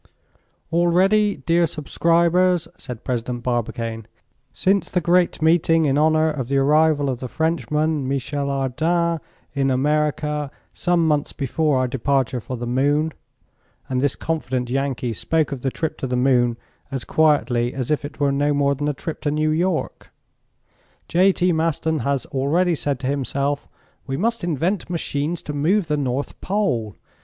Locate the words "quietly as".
17.03-17.91